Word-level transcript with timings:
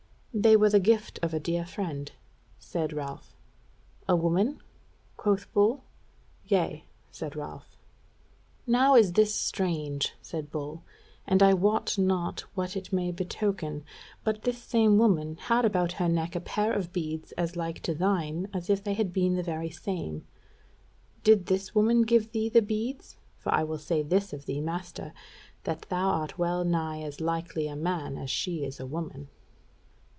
"They 0.33 0.55
were 0.55 0.69
the 0.69 0.79
gift 0.79 1.19
of 1.21 1.33
a 1.33 1.41
dear 1.41 1.65
friend," 1.65 2.09
said 2.57 2.93
Ralph. 2.93 3.35
"A 4.07 4.15
woman?" 4.15 4.61
quoth 5.17 5.51
Bull. 5.51 5.83
"Yea," 6.45 6.85
said 7.11 7.35
Ralph. 7.35 7.75
"Now 8.65 8.95
is 8.95 9.11
this 9.11 9.35
strange," 9.35 10.13
said 10.21 10.49
Bull, 10.49 10.83
"and 11.27 11.43
I 11.43 11.53
wot 11.53 11.97
not 11.97 12.45
what 12.55 12.77
it 12.77 12.93
may 12.93 13.11
betoken, 13.11 13.83
but 14.23 14.43
this 14.43 14.57
same 14.57 14.97
woman 14.97 15.35
had 15.35 15.65
about 15.65 15.91
her 15.93 16.07
neck 16.07 16.33
a 16.33 16.39
pair 16.39 16.71
of 16.71 16.93
beads 16.93 17.33
as 17.33 17.57
like 17.57 17.81
to 17.81 17.93
thine 17.93 18.47
as 18.53 18.69
if 18.69 18.81
they 18.81 18.93
had 18.93 19.11
been 19.11 19.35
the 19.35 19.43
very 19.43 19.69
same: 19.69 20.25
did 21.25 21.47
this 21.47 21.75
woman 21.75 22.03
give 22.03 22.31
thee 22.31 22.47
the 22.47 22.61
beads? 22.61 23.17
For 23.37 23.53
I 23.53 23.65
will 23.65 23.77
say 23.77 24.01
this 24.01 24.31
of 24.31 24.45
thee, 24.45 24.61
master, 24.61 25.11
that 25.65 25.87
thou 25.89 26.07
art 26.07 26.39
well 26.39 26.63
nigh 26.63 27.01
as 27.03 27.19
likely 27.19 27.67
a 27.67 27.75
man 27.75 28.17
as 28.17 28.29
she 28.31 28.63
is 28.63 28.79
a 28.79 28.87
woman." 28.87 29.27